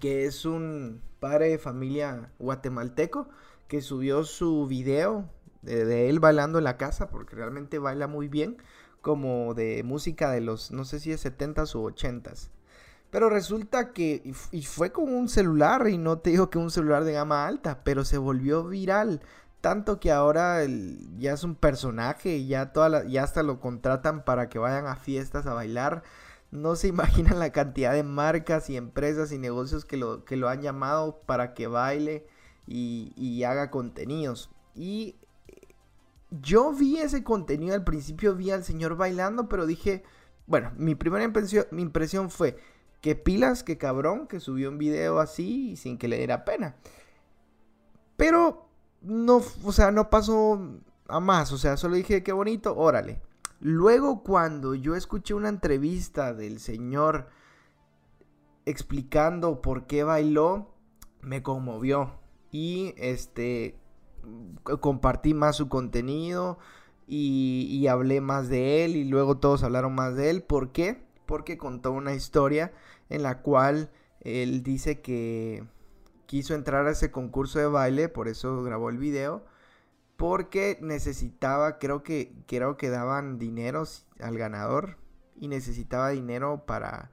que 0.00 0.24
es 0.24 0.44
un 0.44 1.02
padre 1.20 1.48
de 1.48 1.58
familia 1.58 2.32
guatemalteco 2.38 3.28
que 3.68 3.80
subió 3.80 4.24
su 4.24 4.66
video 4.66 5.30
de, 5.62 5.84
de 5.84 6.08
él 6.08 6.20
bailando 6.20 6.58
en 6.58 6.64
la 6.64 6.76
casa, 6.76 7.10
porque 7.10 7.36
realmente 7.36 7.78
baila 7.78 8.06
muy 8.06 8.28
bien 8.28 8.56
como 9.04 9.54
de 9.54 9.82
música 9.84 10.30
de 10.30 10.40
los, 10.40 10.72
no 10.72 10.84
sé 10.84 10.98
si 10.98 11.12
es 11.12 11.24
70s 11.24 11.74
u 11.74 11.90
80s. 11.90 12.48
Pero 13.10 13.30
resulta 13.30 13.92
que, 13.92 14.34
y 14.50 14.62
fue 14.62 14.90
con 14.90 15.14
un 15.14 15.28
celular, 15.28 15.86
y 15.88 15.98
no 15.98 16.18
te 16.18 16.30
digo 16.30 16.50
que 16.50 16.58
un 16.58 16.72
celular 16.72 17.04
de 17.04 17.12
gama 17.12 17.46
alta, 17.46 17.84
pero 17.84 18.04
se 18.04 18.18
volvió 18.18 18.64
viral. 18.64 19.20
Tanto 19.64 19.98
que 19.98 20.12
ahora 20.12 20.58
ya 21.16 21.32
es 21.32 21.42
un 21.42 21.54
personaje 21.54 22.36
y 22.36 22.48
ya, 22.48 22.74
toda 22.74 23.06
ya 23.06 23.22
hasta 23.22 23.42
lo 23.42 23.60
contratan 23.60 24.22
para 24.22 24.50
que 24.50 24.58
vayan 24.58 24.86
a 24.86 24.94
fiestas 24.94 25.46
a 25.46 25.54
bailar. 25.54 26.02
No 26.50 26.76
se 26.76 26.88
imaginan 26.88 27.38
la 27.38 27.50
cantidad 27.50 27.94
de 27.94 28.02
marcas 28.02 28.68
y 28.68 28.76
empresas 28.76 29.32
y 29.32 29.38
negocios 29.38 29.86
que 29.86 29.96
lo, 29.96 30.26
que 30.26 30.36
lo 30.36 30.50
han 30.50 30.60
llamado 30.60 31.22
para 31.24 31.54
que 31.54 31.66
baile 31.66 32.26
y, 32.66 33.14
y 33.16 33.42
haga 33.44 33.70
contenidos. 33.70 34.50
Y 34.74 35.16
yo 36.30 36.74
vi 36.74 36.98
ese 36.98 37.24
contenido 37.24 37.74
al 37.74 37.84
principio, 37.84 38.34
vi 38.34 38.50
al 38.50 38.64
señor 38.64 38.98
bailando, 38.98 39.48
pero 39.48 39.64
dije, 39.64 40.02
bueno, 40.46 40.72
mi 40.76 40.94
primera 40.94 41.24
impresión, 41.24 41.64
mi 41.70 41.80
impresión 41.80 42.28
fue 42.28 42.58
que 43.00 43.16
pilas, 43.16 43.64
que 43.64 43.78
cabrón, 43.78 44.26
que 44.26 44.40
subió 44.40 44.68
un 44.68 44.76
video 44.76 45.20
así 45.20 45.74
sin 45.76 45.96
que 45.96 46.08
le 46.08 46.18
diera 46.18 46.44
pena. 46.44 46.76
Pero 48.18 48.64
no, 49.04 49.42
o 49.64 49.72
sea, 49.72 49.90
no 49.90 50.10
pasó 50.10 50.58
a 51.08 51.20
más, 51.20 51.52
o 51.52 51.58
sea, 51.58 51.76
solo 51.76 51.96
dije, 51.96 52.22
qué 52.22 52.32
bonito, 52.32 52.76
órale. 52.76 53.20
Luego 53.60 54.22
cuando 54.22 54.74
yo 54.74 54.94
escuché 54.94 55.34
una 55.34 55.48
entrevista 55.48 56.34
del 56.34 56.58
señor 56.58 57.28
explicando 58.66 59.60
por 59.62 59.86
qué 59.86 60.04
bailó, 60.04 60.74
me 61.20 61.42
conmovió. 61.42 62.20
Y 62.50 62.94
este, 62.96 63.78
compartí 64.80 65.34
más 65.34 65.56
su 65.56 65.68
contenido. 65.68 66.58
y, 67.06 67.86
hablé 67.88 68.20
más 68.20 68.48
de 68.48 68.84
él 68.84 68.96
y 68.96 69.04
luego 69.04 69.38
todos 69.38 69.62
hablaron 69.62 69.94
más 69.94 70.16
de 70.16 70.30
él. 70.30 70.42
¿Por 70.42 70.72
qué? 70.72 71.04
Porque 71.26 71.58
contó 71.58 71.92
una 71.92 72.14
historia 72.14 72.72
en 73.10 73.22
la 73.22 73.42
cual 73.42 73.90
él 74.20 74.62
dice 74.62 75.00
que 75.00 75.64
quiso 76.26 76.54
entrar 76.54 76.86
a 76.86 76.90
ese 76.90 77.10
concurso 77.10 77.58
de 77.58 77.66
baile, 77.66 78.08
por 78.08 78.28
eso 78.28 78.62
grabó 78.62 78.90
el 78.90 78.98
video, 78.98 79.44
porque 80.16 80.78
necesitaba, 80.80 81.78
creo 81.78 82.02
que, 82.02 82.34
creo 82.46 82.76
que 82.76 82.90
daban 82.90 83.38
dinero 83.38 83.84
al 84.20 84.38
ganador 84.38 84.96
y 85.36 85.48
necesitaba 85.48 86.10
dinero 86.10 86.64
para, 86.66 87.10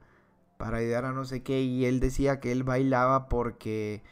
para 0.56 0.78
ayudar 0.78 1.04
a 1.04 1.12
no 1.12 1.24
sé 1.24 1.42
qué 1.42 1.62
y 1.62 1.84
él 1.86 2.00
decía 2.00 2.40
que 2.40 2.52
él 2.52 2.62
bailaba 2.62 3.28
porque 3.28 4.02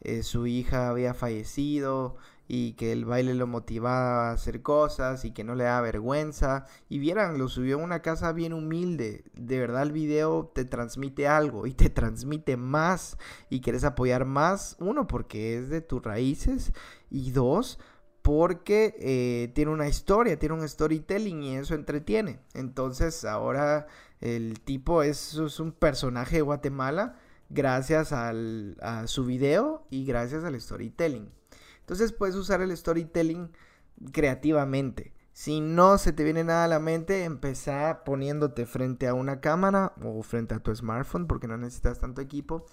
eh, 0.00 0.22
su 0.22 0.46
hija 0.46 0.88
había 0.88 1.14
fallecido 1.14 2.16
y 2.48 2.72
que 2.74 2.92
el 2.92 3.04
baile 3.04 3.34
lo 3.34 3.46
motivaba 3.46 4.30
a 4.30 4.32
hacer 4.32 4.62
cosas 4.62 5.24
y 5.24 5.32
que 5.32 5.44
no 5.44 5.54
le 5.54 5.64
da 5.64 5.80
vergüenza. 5.80 6.66
Y 6.88 6.98
vieran, 6.98 7.38
lo 7.38 7.48
subió 7.48 7.76
a 7.76 7.82
una 7.82 8.02
casa 8.02 8.32
bien 8.32 8.52
humilde. 8.52 9.24
De 9.34 9.58
verdad 9.58 9.82
el 9.82 9.92
video 9.92 10.50
te 10.54 10.64
transmite 10.64 11.26
algo 11.26 11.66
y 11.66 11.74
te 11.74 11.90
transmite 11.90 12.56
más 12.56 13.18
y 13.50 13.60
quieres 13.60 13.84
apoyar 13.84 14.24
más. 14.24 14.76
Uno, 14.78 15.06
porque 15.06 15.58
es 15.58 15.68
de 15.68 15.80
tus 15.80 16.02
raíces 16.02 16.72
y 17.10 17.32
dos, 17.32 17.78
porque 18.22 18.96
eh, 18.98 19.52
tiene 19.54 19.72
una 19.72 19.88
historia, 19.88 20.38
tiene 20.38 20.54
un 20.54 20.68
storytelling 20.68 21.42
y 21.42 21.56
eso 21.56 21.74
entretiene. 21.74 22.40
Entonces 22.54 23.24
ahora 23.24 23.86
el 24.20 24.60
tipo 24.60 25.02
es, 25.02 25.34
es 25.34 25.60
un 25.60 25.72
personaje 25.72 26.36
de 26.36 26.42
Guatemala 26.42 27.16
gracias 27.48 28.12
al, 28.12 28.76
a 28.80 29.06
su 29.06 29.24
video 29.24 29.86
y 29.90 30.04
gracias 30.04 30.44
al 30.44 30.60
storytelling. 30.60 31.30
Entonces 31.86 32.10
puedes 32.10 32.34
usar 32.34 32.62
el 32.62 32.76
storytelling 32.76 33.52
creativamente. 34.10 35.12
Si 35.32 35.60
no 35.60 35.98
se 35.98 36.12
te 36.12 36.24
viene 36.24 36.42
nada 36.42 36.64
a 36.64 36.68
la 36.68 36.80
mente, 36.80 37.22
empezá 37.22 38.02
poniéndote 38.04 38.66
frente 38.66 39.06
a 39.06 39.14
una 39.14 39.40
cámara 39.40 39.92
o 40.02 40.20
frente 40.24 40.56
a 40.56 40.58
tu 40.58 40.74
smartphone 40.74 41.28
porque 41.28 41.46
no 41.46 41.56
necesitas 41.56 42.00
tanto 42.00 42.20
equipo 42.20 42.66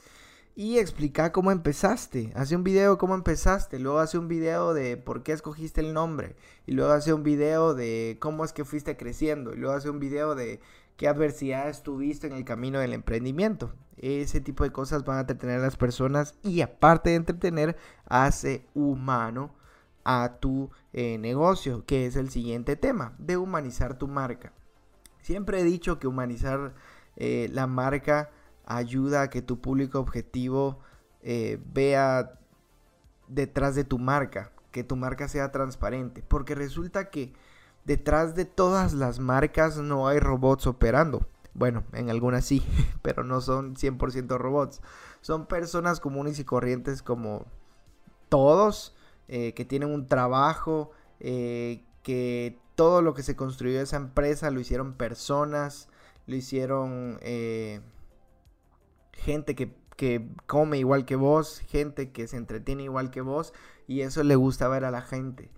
y 0.56 0.80
explica 0.80 1.32
cómo 1.32 1.52
empezaste. 1.52 2.32
Hace 2.34 2.56
un 2.56 2.64
video 2.64 2.94
de 2.94 2.98
cómo 2.98 3.14
empezaste, 3.14 3.78
luego 3.78 4.00
hace 4.00 4.18
un 4.18 4.28
video 4.28 4.74
de 4.74 4.98
por 4.98 5.22
qué 5.22 5.34
escogiste 5.34 5.82
el 5.82 5.94
nombre 5.94 6.36
y 6.66 6.72
luego 6.72 6.94
hace 6.94 7.14
un 7.14 7.22
video 7.22 7.76
de 7.76 8.18
cómo 8.20 8.44
es 8.46 8.52
que 8.52 8.66
fuiste 8.66 8.98
creciendo 8.98 9.54
y 9.54 9.58
luego 9.58 9.76
hace 9.76 9.92
un 9.92 10.00
video 10.00 10.34
de 10.34 10.60
qué 10.98 11.08
adversidades 11.08 11.84
tuviste 11.84 12.28
en 12.28 12.34
el 12.34 12.46
camino 12.46 12.80
del 12.80 12.94
emprendimiento. 12.94 13.74
Ese 13.98 14.42
tipo 14.42 14.64
de 14.64 14.72
cosas 14.72 15.06
van 15.06 15.18
a 15.18 15.22
entretener 15.22 15.60
a 15.60 15.64
las 15.64 15.78
personas 15.78 16.36
y 16.44 16.62
aparte 16.62 17.12
de 17.12 17.16
entretener, 17.16 17.78
hace 18.06 18.66
humano 18.74 19.54
a 20.04 20.38
tu 20.40 20.70
eh, 20.92 21.18
negocio, 21.18 21.86
que 21.86 22.06
es 22.06 22.16
el 22.16 22.30
siguiente 22.30 22.76
tema, 22.76 23.14
de 23.18 23.38
humanizar 23.38 23.98
tu 23.98 24.08
marca. 24.08 24.52
Siempre 25.22 25.62
he 25.62 25.64
dicho 25.64 26.00
que 26.00 26.08
humanizar 26.08 26.74
eh, 27.16 27.50
la 27.52 27.68
marca 27.68 28.32
ayuda 28.66 29.24
a 29.24 29.30
que 29.30 29.42
tu 29.42 29.62
público 29.62 30.00
objetivo 30.00 30.80
eh, 31.22 31.60
vea 31.74 32.40
detrás 33.28 33.76
de 33.76 33.84
tu 33.84 34.00
marca, 34.00 34.52
que 34.72 34.84
tu 34.84 34.96
marca 34.96 35.28
sea 35.28 35.52
transparente, 35.52 36.24
porque 36.28 36.56
resulta 36.56 37.10
que 37.10 37.34
detrás 37.86 38.36
de 38.36 38.46
todas 38.46 38.94
las 38.94 39.20
marcas 39.20 39.78
no 39.78 40.08
hay 40.08 40.20
robots 40.20 40.68
operando. 40.68 41.28
Bueno, 41.54 41.84
en 41.94 42.10
algunas 42.10 42.46
sí, 42.46 42.64
pero 43.02 43.24
no 43.24 43.42
son 43.42 43.76
100% 43.76 44.38
robots. 44.38 44.82
Son 45.22 45.46
personas 45.46 46.00
comunes 46.00 46.40
y 46.40 46.44
corrientes 46.44 47.02
como 47.02 47.46
todos, 48.30 48.96
eh, 49.28 49.54
que 49.54 49.66
tienen 49.66 49.90
un 49.90 50.08
trabajo, 50.08 50.92
eh, 51.20 51.84
que 52.02 52.60
todo 52.76 53.02
lo 53.02 53.14
que 53.14 53.24
se 53.24 53.36
construyó 53.36 53.80
esa 53.80 53.98
empresa 53.98 54.52
lo 54.52 54.60
hicieron 54.60 54.94
personas, 54.94 55.88
lo 56.26 56.36
hicieron 56.36 57.20
eh, 57.22 57.82
gente 59.14 59.56
que, 59.56 59.76
que 59.96 60.28
come 60.48 60.80
igual 60.80 61.06
que 61.06 61.16
vos, 61.16 61.60
gente 61.68 62.12
que 62.12 62.28
se 62.28 62.38
entretiene 62.38 62.84
igual 62.84 63.12
que 63.12 63.22
vos, 63.22 63.54
y 63.88 64.02
eso 64.02 64.24
le 64.24 64.36
gusta 64.36 64.68
ver 64.68 64.86
a 64.86 64.92
la 64.92 65.02
gente. 65.02 65.52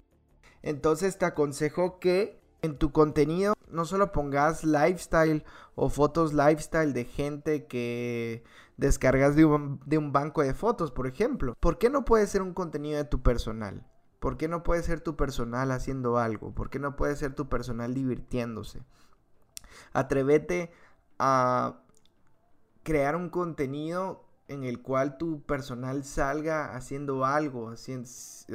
Entonces 0.65 1.19
te 1.19 1.25
aconsejo 1.25 1.99
que 1.99 2.41
en 2.63 2.79
tu 2.79 2.91
contenido 2.91 3.53
no 3.69 3.85
solo 3.85 4.11
pongas 4.11 4.63
lifestyle 4.63 5.43
o 5.75 5.89
fotos 5.89 6.33
lifestyle 6.33 6.91
de 6.91 7.05
gente 7.05 7.67
que 7.67 8.43
descargas 8.75 9.35
de 9.35 9.45
un, 9.45 10.11
banco 10.11 10.41
de 10.41 10.55
fotos, 10.55 10.91
por 10.91 11.05
ejemplo. 11.05 11.53
¿Por 11.59 11.77
qué 11.77 11.91
no 11.91 12.03
puede 12.03 12.25
ser 12.25 12.41
un 12.41 12.55
contenido 12.55 12.97
de 12.97 13.05
tu 13.05 13.21
personal? 13.21 13.85
¿Por 14.19 14.37
qué 14.37 14.47
no 14.47 14.63
puede 14.63 14.81
ser 14.81 15.01
tu 15.01 15.15
personal 15.15 15.69
haciendo 15.69 16.17
algo? 16.17 16.51
¿Por 16.51 16.71
qué 16.71 16.79
no 16.79 16.95
puede 16.95 17.15
ser 17.15 17.35
tu 17.35 17.47
personal 17.47 17.93
divirtiéndose? 17.93 18.81
Atrévete 19.93 20.71
a 21.19 21.79
crear 22.81 23.15
un 23.15 23.29
contenido 23.29 24.25
en 24.47 24.63
el 24.63 24.81
cual 24.81 25.19
tu 25.19 25.43
personal 25.43 26.03
salga 26.03 26.75
haciendo 26.75 27.23
algo, 27.23 27.75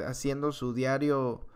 haciendo 0.04 0.50
su 0.50 0.74
diario 0.74 1.46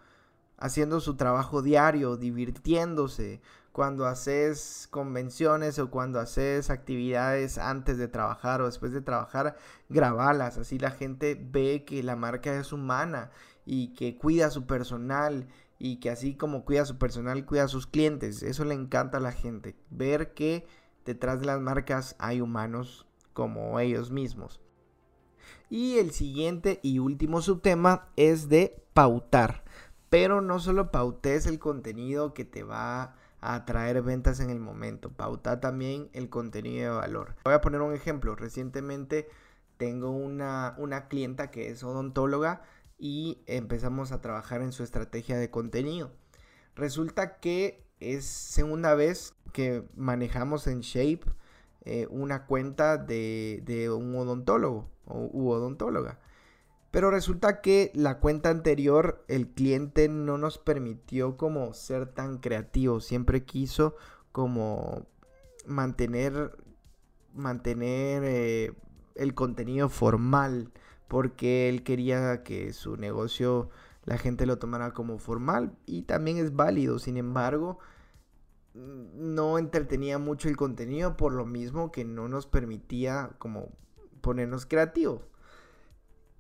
haciendo 0.65 0.99
su 1.01 1.17
trabajo 1.17 1.61
diario, 1.61 2.17
divirtiéndose, 2.17 3.43
cuando 3.71 4.07
haces 4.07 4.89
convenciones 4.91 5.79
o 5.79 5.91
cuando 5.91 6.19
haces 6.21 6.71
actividades 6.71 7.59
antes 7.59 7.99
de 7.99 8.09
trabajar 8.09 8.63
o 8.63 8.65
después 8.65 8.91
de 8.91 9.03
trabajar, 9.03 9.57
grabalas, 9.91 10.57
así 10.57 10.79
la 10.79 10.91
gente 10.91 11.39
ve 11.39 11.85
que 11.85 12.03
la 12.03 12.17
marca 12.17 12.59
es 12.59 12.73
humana 12.73 13.31
y 13.67 13.89
que 13.89 14.17
cuida 14.17 14.47
a 14.47 14.51
su 14.51 14.65
personal 14.65 15.49
y 15.79 16.01
que 16.01 16.09
así 16.09 16.35
como 16.35 16.65
cuida 16.65 16.81
a 16.81 16.87
su 16.87 16.97
personal, 16.97 17.45
cuida 17.45 17.65
a 17.65 17.69
sus 17.69 17.87
clientes. 17.87 18.43
Eso 18.43 18.65
le 18.65 18.73
encanta 18.73 19.19
a 19.19 19.21
la 19.21 19.33
gente, 19.33 19.77
ver 19.91 20.33
que 20.33 20.67
detrás 21.05 21.41
de 21.41 21.47
las 21.47 21.61
marcas 21.61 22.17
hay 22.19 22.41
humanos 22.41 23.07
como 23.35 23.79
ellos 23.81 24.11
mismos. 24.11 24.63
Y 25.69 25.99
el 25.99 26.13
siguiente 26.13 26.81
y 26.83 27.01
último 27.01 27.43
subtema 27.43 28.09
es 28.17 28.49
de 28.49 28.83
pautar. 28.95 29.65
Pero 30.15 30.41
no 30.41 30.61
solo 30.61 30.93
pautes 30.93 31.45
el 31.47 31.59
contenido 31.59 32.35
que 32.35 32.45
te 32.45 32.63
va 32.63 33.17
a 33.41 33.55
atraer 33.57 34.01
ventas 34.01 34.39
en 34.39 34.49
el 34.49 34.61
momento, 34.61 35.11
pauta 35.11 35.59
también 35.59 36.09
el 36.13 36.31
contenido 36.31 36.93
de 36.93 37.01
valor. 37.01 37.35
Voy 37.45 37.53
a 37.53 37.61
poner 37.61 37.81
un 37.81 37.93
ejemplo. 37.93 38.37
Recientemente 38.37 39.29
tengo 39.77 40.11
una, 40.11 40.77
una 40.79 41.09
clienta 41.09 41.51
que 41.51 41.69
es 41.69 41.83
odontóloga 41.83 42.63
y 42.97 43.43
empezamos 43.47 44.13
a 44.13 44.21
trabajar 44.21 44.63
en 44.63 44.71
su 44.71 44.85
estrategia 44.85 45.37
de 45.37 45.51
contenido. 45.51 46.13
Resulta 46.77 47.41
que 47.41 47.85
es 47.99 48.25
segunda 48.25 48.95
vez 48.95 49.35
que 49.53 49.83
manejamos 49.97 50.69
en 50.69 50.83
Shape 50.83 51.25
eh, 51.81 52.07
una 52.09 52.47
cuenta 52.47 52.99
de, 52.99 53.63
de 53.65 53.91
un 53.91 54.15
odontólogo 54.15 54.89
o 55.07 55.29
u 55.33 55.51
odontóloga. 55.51 56.21
Pero 56.95 57.11
resulta 57.11 57.61
que 57.61 57.91
la 57.93 58.21
cuenta 58.21 58.51
anterior 58.51 59.25
el 59.27 59.49
cliente 59.49 60.09
no 60.09 60.39
nos 60.39 60.59
permitió 60.59 61.37
como 61.37 61.75
ser 61.75 62.07
tan 62.07 62.39
creativo. 62.39 63.01
Siempre 63.01 63.45
quiso 63.45 63.97
como 64.31 65.05
mantener, 65.67 66.57
mantener 67.33 68.23
eh, 68.25 68.75
el 69.17 69.35
contenido 69.35 69.89
formal. 69.89 70.71
Porque 71.09 71.69
él 71.69 71.83
quería 71.83 72.45
que 72.45 72.73
su 72.73 72.97
negocio 72.97 73.71
la 74.05 74.17
gente 74.17 74.47
lo 74.47 74.61
tomara 74.61 74.93
como 74.93 75.19
formal. 75.19 75.77
Y 75.87 76.03
también 76.03 76.37
es 76.37 76.55
válido. 76.55 77.01
Sin 77.01 77.17
embargo, 77.17 77.81
no 78.73 79.59
entretenía 79.59 80.19
mucho 80.19 80.49
el 80.49 80.57
contenido 80.57 81.17
por 81.17 81.33
lo 81.33 81.45
mismo 81.45 81.91
que 81.91 82.05
no 82.05 82.29
nos 82.29 82.47
permitía 82.47 83.33
como 83.39 83.73
ponernos 84.21 84.65
creativos. 84.65 85.34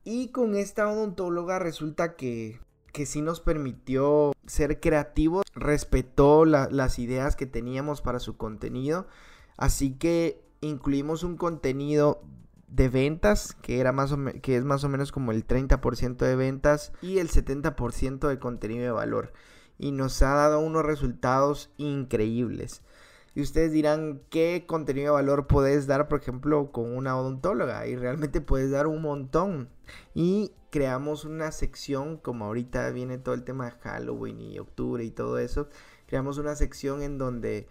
Y 0.04 0.28
con 0.28 0.54
esta 0.54 0.88
odontóloga 0.88 1.58
resulta 1.58 2.14
que, 2.14 2.61
que 2.92 3.06
sí 3.06 3.23
nos 3.23 3.40
permitió 3.40 4.32
ser 4.46 4.78
creativos, 4.78 5.44
respetó 5.54 6.44
las 6.44 6.99
ideas 6.99 7.37
que 7.37 7.46
teníamos 7.46 8.02
para 8.02 8.18
su 8.18 8.37
contenido. 8.37 9.06
Así 9.56 9.94
que 9.94 10.44
incluimos 10.61 11.23
un 11.23 11.37
contenido 11.37 12.23
de 12.68 12.88
ventas, 12.88 13.56
que, 13.62 13.80
era 13.80 13.92
más 13.92 14.14
que 14.42 14.56
es 14.56 14.64
más 14.64 14.84
o 14.84 14.88
menos 14.88 15.12
como 15.12 15.32
el 15.32 15.46
30% 15.46 16.16
de 16.16 16.37
ventas 16.37 16.92
y 17.02 17.18
el 17.18 17.30
70% 17.30 18.28
de 18.28 18.38
contenido 18.38 18.84
de 18.84 18.90
valor. 18.90 19.32
Y 19.78 19.92
nos 19.92 20.20
ha 20.23 20.34
dado 20.34 20.61
unos 20.61 20.84
resultados 20.84 21.70
increíbles. 21.78 22.82
Y 23.35 23.43
ustedes 23.43 23.73
dirán, 23.73 24.23
¿qué 24.31 24.64
contenido 24.67 25.07
de 25.17 25.23
valor 25.23 25.47
puedes 25.47 25.87
dar, 25.87 26.09
por 26.09 26.21
ejemplo, 26.21 26.71
con 26.71 26.97
una 26.97 27.19
odontóloga? 27.19 27.87
Y 27.87 27.97
realmente 27.97 28.41
puedes 28.41 28.71
dar 28.71 28.87
un 28.87 29.03
montón. 29.03 29.69
Y 30.14 30.53
creamos 30.71 31.25
una 31.25 31.50
sección, 31.53 32.17
como 32.17 32.45
ahorita 32.45 32.91
viene 32.91 33.19
todo 33.19 33.35
el 33.35 33.45
tema 33.45 33.67
de 33.67 33.73
Halloween 33.73 34.41
y 34.41 34.59
octubre 34.59 35.05
y 35.05 35.11
todo 35.11 35.38
eso, 35.38 35.69
creamos 36.07 36.38
una 36.38 36.55
sección 36.55 37.03
en 37.03 37.19
donde 37.19 37.69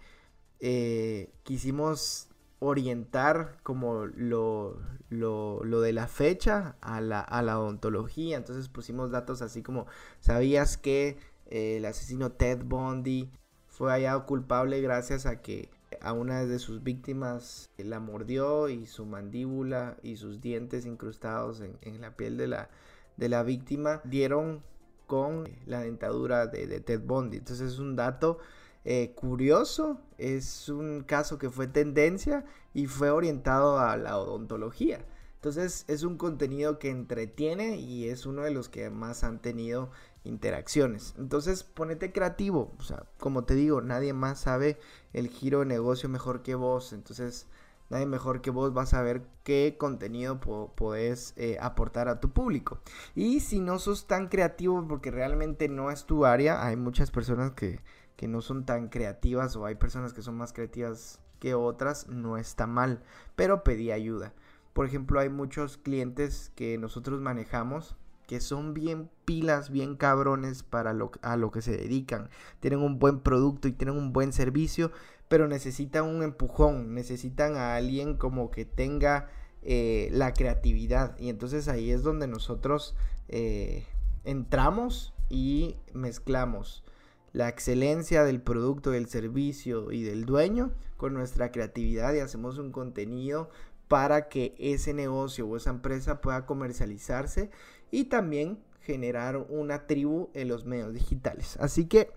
eh, 0.60 1.32
quisimos 1.42 2.28
orientar 2.58 3.58
como 3.62 4.06
lo, 4.06 4.78
lo, 5.10 5.80
de 5.80 5.92
la 5.92 6.08
fecha 6.08 6.76
a 6.80 7.00
la, 7.00 7.20
a 7.20 7.42
la, 7.42 7.58
odontología. 7.58 8.36
Entonces 8.36 8.68
pusimos 8.68 9.10
datos 9.10 9.42
así 9.42 9.62
como, 9.62 9.86
¿sabías 10.20 10.76
que 10.76 11.18
el 11.46 11.84
asesino 11.84 12.32
Ted 12.32 12.64
Bundy 12.64 13.30
fue 13.76 13.90
hallado 13.90 14.24
culpable 14.24 14.80
gracias 14.80 15.26
a 15.26 15.42
que 15.42 15.68
a 16.00 16.12
una 16.12 16.44
de 16.44 16.60
sus 16.60 16.84
víctimas 16.84 17.70
la 17.76 17.98
mordió 17.98 18.68
y 18.68 18.86
su 18.86 19.04
mandíbula 19.04 19.96
y 20.00 20.16
sus 20.16 20.40
dientes 20.40 20.86
incrustados 20.86 21.60
en, 21.60 22.00
la 22.00 22.16
piel 22.16 22.36
de 22.36 22.46
la, 22.46 22.68
de 23.16 23.28
la 23.28 23.42
víctima 23.42 24.00
dieron 24.04 24.62
con 25.08 25.48
la 25.66 25.80
dentadura 25.80 26.46
de, 26.46 26.80
Ted 26.80 27.00
Bundy. 27.00 27.38
Entonces 27.38 27.72
es 27.72 27.78
un 27.80 27.96
dato 27.96 28.38
eh, 28.84 29.12
curioso, 29.16 30.00
es 30.18 30.68
un 30.68 31.02
caso 31.02 31.38
que 31.38 31.50
fue 31.50 31.66
tendencia 31.66 32.44
y 32.74 32.86
fue 32.86 33.10
orientado 33.10 33.80
a 33.80 33.96
la 33.96 34.18
odontología. 34.18 35.04
Entonces 35.44 35.84
es 35.88 36.04
un 36.04 36.16
contenido 36.16 36.78
que 36.78 36.88
entretiene 36.88 37.76
y 37.76 38.08
es 38.08 38.24
uno 38.24 38.44
de 38.44 38.50
los 38.50 38.70
que 38.70 38.88
más 38.88 39.24
han 39.24 39.42
tenido 39.42 39.90
interacciones. 40.24 41.14
Entonces, 41.18 41.64
ponete 41.64 42.12
creativo. 42.12 42.72
O 42.78 42.82
sea, 42.82 43.04
como 43.18 43.44
te 43.44 43.54
digo, 43.54 43.82
nadie 43.82 44.14
más 44.14 44.40
sabe 44.40 44.78
el 45.12 45.28
giro 45.28 45.58
de 45.58 45.66
negocio 45.66 46.08
mejor 46.08 46.40
que 46.40 46.54
vos. 46.54 46.94
Entonces, 46.94 47.46
nadie 47.90 48.06
mejor 48.06 48.40
que 48.40 48.48
vos 48.48 48.74
va 48.74 48.84
a 48.84 48.86
saber 48.86 49.26
qué 49.42 49.76
contenido 49.78 50.40
podés 50.40 51.34
eh, 51.36 51.58
aportar 51.60 52.08
a 52.08 52.20
tu 52.20 52.30
público. 52.30 52.80
Y 53.14 53.40
si 53.40 53.60
no 53.60 53.78
sos 53.78 54.06
tan 54.06 54.28
creativo 54.28 54.88
porque 54.88 55.10
realmente 55.10 55.68
no 55.68 55.90
es 55.90 56.06
tu 56.06 56.24
área, 56.24 56.64
hay 56.64 56.76
muchas 56.76 57.10
personas 57.10 57.52
que, 57.52 57.80
que 58.16 58.28
no 58.28 58.40
son 58.40 58.64
tan 58.64 58.88
creativas 58.88 59.56
o 59.56 59.66
hay 59.66 59.74
personas 59.74 60.14
que 60.14 60.22
son 60.22 60.38
más 60.38 60.54
creativas 60.54 61.20
que 61.38 61.54
otras, 61.54 62.08
no 62.08 62.38
está 62.38 62.66
mal. 62.66 63.02
Pero 63.36 63.62
pedí 63.62 63.90
ayuda. 63.90 64.32
Por 64.74 64.86
ejemplo, 64.86 65.20
hay 65.20 65.30
muchos 65.30 65.78
clientes 65.78 66.52
que 66.54 66.76
nosotros 66.76 67.20
manejamos 67.20 67.96
que 68.26 68.40
son 68.40 68.74
bien 68.74 69.10
pilas, 69.24 69.70
bien 69.70 69.96
cabrones 69.96 70.62
para 70.62 70.92
lo, 70.92 71.10
a 71.22 71.36
lo 71.36 71.50
que 71.50 71.62
se 71.62 71.76
dedican. 71.76 72.30
Tienen 72.60 72.80
un 72.80 72.98
buen 72.98 73.20
producto 73.20 73.68
y 73.68 73.72
tienen 73.72 73.96
un 73.96 74.12
buen 74.12 74.32
servicio, 74.32 74.92
pero 75.28 75.48
necesitan 75.48 76.04
un 76.04 76.22
empujón, 76.22 76.94
necesitan 76.94 77.56
a 77.56 77.76
alguien 77.76 78.16
como 78.16 78.50
que 78.50 78.64
tenga 78.64 79.28
eh, 79.62 80.08
la 80.12 80.32
creatividad. 80.32 81.18
Y 81.18 81.28
entonces 81.28 81.68
ahí 81.68 81.90
es 81.90 82.02
donde 82.02 82.26
nosotros 82.26 82.96
eh, 83.28 83.86
entramos 84.24 85.14
y 85.28 85.76
mezclamos 85.92 86.84
la 87.32 87.48
excelencia 87.48 88.24
del 88.24 88.40
producto, 88.40 88.90
del 88.90 89.08
servicio 89.08 89.90
y 89.90 90.02
del 90.02 90.24
dueño 90.24 90.70
con 90.96 91.14
nuestra 91.14 91.50
creatividad 91.50 92.14
y 92.14 92.20
hacemos 92.20 92.58
un 92.58 92.70
contenido 92.70 93.50
para 93.88 94.28
que 94.28 94.54
ese 94.58 94.94
negocio 94.94 95.46
o 95.46 95.56
esa 95.56 95.70
empresa 95.70 96.20
pueda 96.20 96.46
comercializarse 96.46 97.50
y 97.90 98.04
también 98.04 98.58
generar 98.80 99.36
una 99.48 99.86
tribu 99.86 100.30
en 100.34 100.48
los 100.48 100.64
medios 100.64 100.92
digitales. 100.92 101.56
Así 101.58 101.86
que 101.86 102.10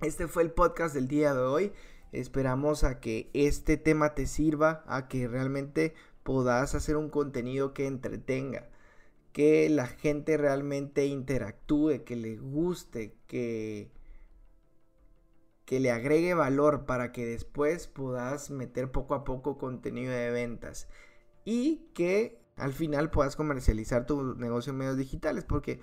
este 0.00 0.26
fue 0.26 0.42
el 0.42 0.50
podcast 0.50 0.94
del 0.94 1.08
día 1.08 1.34
de 1.34 1.42
hoy. 1.42 1.72
Esperamos 2.10 2.84
a 2.84 3.00
que 3.00 3.30
este 3.34 3.76
tema 3.76 4.14
te 4.14 4.26
sirva, 4.26 4.84
a 4.86 5.08
que 5.08 5.28
realmente 5.28 5.94
puedas 6.22 6.74
hacer 6.74 6.96
un 6.96 7.08
contenido 7.08 7.72
que 7.72 7.86
entretenga, 7.86 8.68
que 9.32 9.68
la 9.70 9.86
gente 9.86 10.36
realmente 10.36 11.06
interactúe, 11.06 12.04
que 12.04 12.16
le 12.16 12.36
guste, 12.36 13.14
que 13.26 13.90
que 15.64 15.80
le 15.80 15.90
agregue 15.90 16.34
valor 16.34 16.84
para 16.86 17.12
que 17.12 17.26
después 17.26 17.86
puedas 17.86 18.50
meter 18.50 18.90
poco 18.90 19.14
a 19.14 19.24
poco 19.24 19.58
contenido 19.58 20.12
de 20.12 20.30
ventas 20.30 20.88
y 21.44 21.88
que 21.94 22.40
al 22.56 22.72
final 22.72 23.10
puedas 23.10 23.36
comercializar 23.36 24.06
tu 24.06 24.34
negocio 24.34 24.72
en 24.72 24.78
medios 24.78 24.96
digitales 24.96 25.44
porque 25.44 25.80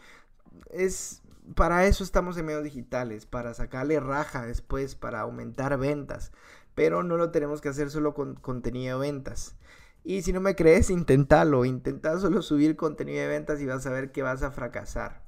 es 0.70 1.22
para 1.56 1.86
eso 1.86 2.04
estamos 2.04 2.38
en 2.38 2.46
medios 2.46 2.64
digitales, 2.64 3.26
para 3.26 3.54
sacarle 3.54 4.00
raja 4.00 4.46
después, 4.46 4.96
para 4.96 5.22
aumentar 5.22 5.78
ventas, 5.78 6.32
pero 6.76 7.04
no 7.04 7.18
lo 7.18 7.32
tenemos 7.32 7.62
que 7.62 7.70
hacer 7.70 7.90
solo 7.90 8.14
con 8.14 8.36
contenido 8.36 9.00
de 9.00 9.12
ventas. 9.12 9.56
Y 10.04 10.22
si 10.22 10.32
no 10.32 10.42
me 10.42 10.56
crees, 10.56 10.90
inténtalo, 10.90 11.66
intenta 11.66 12.18
solo 12.20 12.42
subir 12.42 12.76
contenido 12.76 13.22
de 13.22 13.28
ventas 13.28 13.60
y 13.62 13.66
vas 13.66 13.86
a 13.86 13.92
ver 13.92 14.12
que 14.12 14.22
vas 14.22 14.44
a 14.44 14.52
fracasar. 14.52 15.24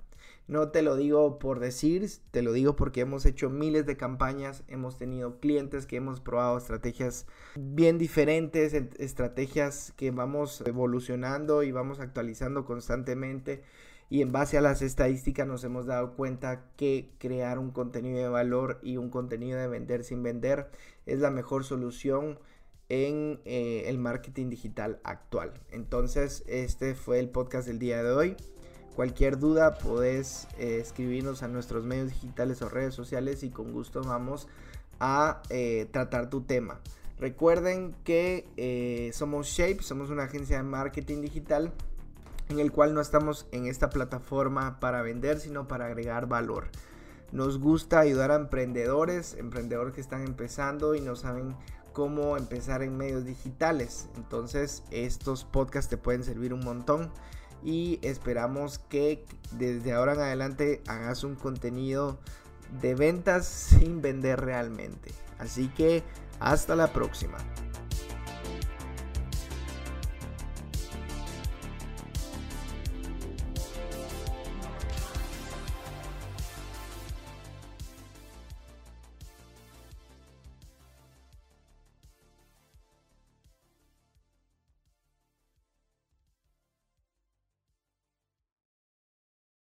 No 0.52 0.68
te 0.68 0.82
lo 0.82 0.98
digo 0.98 1.40
por 1.40 1.62
decir, 1.62 2.06
te 2.32 2.42
lo 2.42 2.52
digo 2.52 2.76
porque 2.76 3.00
hemos 3.00 3.26
hecho 3.26 3.50
miles 3.50 3.86
de 3.86 3.96
campañas, 3.96 4.66
hemos 4.68 4.98
tenido 4.98 5.40
clientes 5.40 5.86
que 5.86 5.96
hemos 5.96 6.20
probado 6.20 6.58
estrategias 6.58 7.26
bien 7.56 7.98
diferentes, 7.98 8.74
estrategias 8.74 9.94
que 9.96 10.12
vamos 10.12 10.62
evolucionando 10.68 11.64
y 11.64 11.72
vamos 11.72 12.02
actualizando 12.02 12.66
constantemente. 12.66 13.64
Y 14.10 14.22
en 14.22 14.34
base 14.34 14.58
a 14.58 14.62
las 14.62 14.82
estadísticas 14.82 15.48
nos 15.48 15.64
hemos 15.64 15.86
dado 15.86 16.18
cuenta 16.18 16.66
que 16.76 17.14
crear 17.18 17.58
un 17.58 17.72
contenido 17.72 18.18
de 18.18 18.28
valor 18.28 18.78
y 18.84 18.98
un 18.98 19.10
contenido 19.10 19.58
de 19.58 19.70
vender 19.70 20.04
sin 20.04 20.22
vender 20.22 20.70
es 21.06 21.20
la 21.20 21.32
mejor 21.32 21.64
solución 21.64 22.40
en 22.90 23.40
eh, 23.46 23.86
el 23.86 24.00
marketing 24.00 24.50
digital 24.50 25.00
actual. 25.06 25.54
Entonces, 25.72 26.44
este 26.46 26.94
fue 26.94 27.20
el 27.20 27.30
podcast 27.30 27.70
del 27.70 27.80
día 27.80 28.04
de 28.04 28.12
hoy. 28.12 28.36
Cualquier 28.95 29.39
duda 29.39 29.75
podés 29.75 30.47
eh, 30.58 30.80
escribirnos 30.82 31.43
a 31.43 31.47
nuestros 31.47 31.86
medios 31.86 32.10
digitales 32.10 32.62
o 32.62 32.69
redes 32.69 32.93
sociales 32.93 33.43
y 33.43 33.49
con 33.49 33.71
gusto 33.71 34.01
vamos 34.04 34.47
a 34.99 35.41
eh, 35.49 35.88
tratar 35.91 36.30
tu 36.30 36.41
tema. 36.41 36.80
Recuerden 37.17 37.95
que 38.04 38.47
eh, 38.58 39.12
somos 39.13 39.47
Shape, 39.47 39.82
somos 39.82 40.10
una 40.10 40.23
agencia 40.23 40.58
de 40.58 40.63
marketing 40.63 41.21
digital 41.21 41.71
en 42.49 42.60
el 42.60 42.71
cual 42.71 42.93
no 42.93 42.99
estamos 42.99 43.47
en 43.51 43.67
esta 43.67 43.89
plataforma 43.89 44.80
para 44.80 45.01
vender, 45.01 45.39
sino 45.39 45.67
para 45.67 45.86
agregar 45.86 46.27
valor. 46.27 46.65
Nos 47.32 47.60
gusta 47.60 47.99
ayudar 47.99 48.32
a 48.32 48.36
emprendedores, 48.36 49.36
emprendedores 49.36 49.93
que 49.93 50.01
están 50.01 50.23
empezando 50.23 50.95
y 50.95 51.01
no 51.01 51.15
saben 51.15 51.56
cómo 51.93 52.36
empezar 52.36 52.84
en 52.84 52.97
medios 52.97 53.23
digitales. 53.23 54.10
Entonces 54.17 54.84
estos 54.91 55.45
podcasts 55.45 55.89
te 55.89 55.97
pueden 55.97 56.25
servir 56.25 56.54
un 56.54 56.65
montón 56.65 57.10
y 57.63 58.00
esperamos 58.02 58.80
que 58.80 59.26
desde 59.52 59.93
ahora 59.93 60.13
en 60.13 60.19
adelante 60.21 60.82
hagas 60.88 61.24
un 61.24 61.36
contenido 61.36 62.19
de 62.82 62.95
ventas 62.95 63.45
sin 63.45 64.02
vender 64.02 64.39
realmente. 64.39 65.12
Así 65.39 65.67
que 65.69 66.04
hasta 66.39 66.76
la 66.76 66.88
próxima. 66.88 67.38